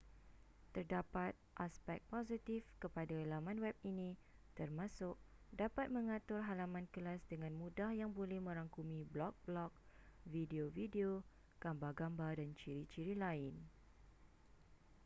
terdapat 0.75 1.33
aspek 1.65 1.99
positif 2.13 2.61
kepada 2.83 3.13
laman 3.31 3.57
web 3.65 3.75
ini 3.91 4.09
termasuk 4.59 5.13
dapat 5.61 5.87
mengatur 5.97 6.39
halaman 6.47 6.85
kelas 6.93 7.21
dengan 7.31 7.53
mudah 7.61 7.91
yang 8.01 8.09
boleh 8.19 8.39
merangkumi 8.47 9.01
blog-blog 9.13 9.69
video-video 10.33 11.11
gambar-gambar 11.63 12.31
dan 12.39 12.49
ciri-ciri 12.59 13.13
lain 13.25 13.53